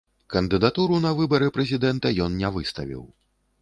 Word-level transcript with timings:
Кандыдатуру 0.35 0.97
на 1.05 1.11
выбары 1.21 1.51
прэзідэнта 1.59 2.15
ён 2.29 2.43
не 2.45 2.55
выставіў. 2.61 3.11